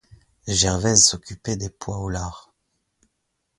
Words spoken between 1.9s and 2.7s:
au lard.